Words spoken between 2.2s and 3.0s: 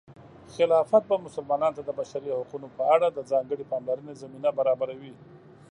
حقونو په